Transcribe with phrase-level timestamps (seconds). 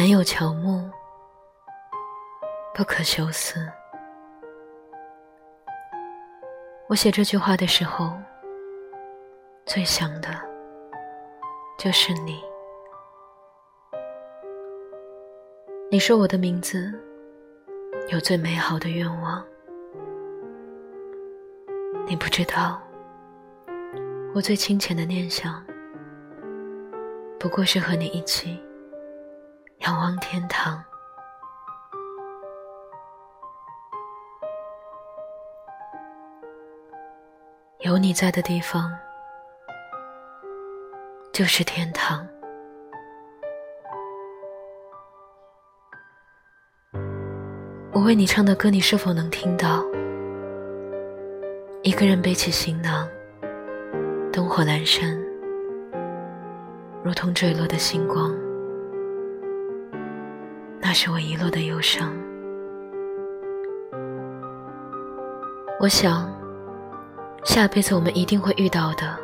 [0.00, 0.90] 南有乔木，
[2.72, 3.70] 不可休思。
[6.88, 8.14] 我写这句话的时候，
[9.66, 10.30] 最想的
[11.78, 12.42] 就是你。
[15.90, 16.90] 你说我的名字
[18.08, 19.44] 有最美好的愿望，
[22.06, 22.80] 你不知道，
[24.34, 25.62] 我最清浅的念想，
[27.38, 28.58] 不过是和你一起
[29.80, 30.82] 仰望天堂。
[37.78, 38.94] 有你在的地方，
[41.32, 42.26] 就是天堂。
[47.92, 49.82] 我为你唱的歌，你是否能听到？
[51.82, 53.08] 一个人背起行囊，
[54.30, 55.18] 灯火阑珊，
[57.02, 58.49] 如同坠落的星光。
[60.90, 62.12] 那是我遗落的忧伤。
[65.78, 66.28] 我想，
[67.44, 69.16] 下辈子我们一定会遇到的。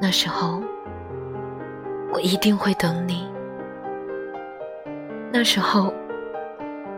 [0.00, 0.62] 那时候，
[2.12, 3.28] 我一定会等你。
[5.32, 5.92] 那时候。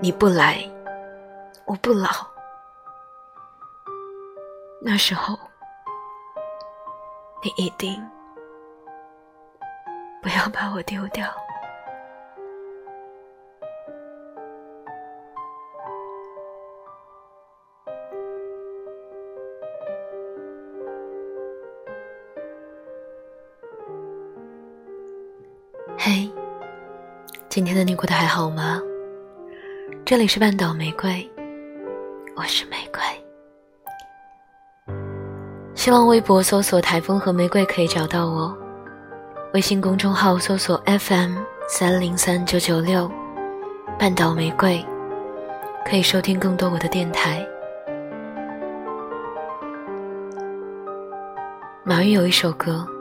[0.02, 0.58] 你不来，
[1.64, 2.10] 我不老。
[4.82, 5.38] 那时候，
[7.42, 7.96] 你一定
[10.20, 11.26] 不要把我丢掉。
[26.06, 26.30] 嘿，
[27.48, 28.78] 今天的你过得还好吗？
[30.04, 31.26] 这里是半岛玫瑰，
[32.36, 33.00] 我是玫瑰。
[35.74, 38.54] 希望微博搜索“台风和玫瑰”可以找到我，
[39.54, 41.38] 微信公众号搜索 FM
[41.70, 43.10] 三零三九九六，
[43.98, 44.84] 半岛玫瑰，
[45.86, 47.42] 可以收听更多我的电台。
[51.82, 52.86] 马云有一首歌，《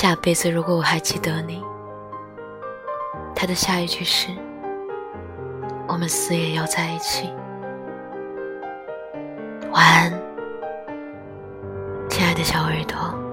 [0.00, 1.60] 下辈子如果我还记得你》，
[3.36, 4.30] 他的下一句是。
[5.86, 7.30] 我们死也要在一起。
[9.70, 10.10] 晚安，
[12.08, 13.29] 亲爱的小耳朵。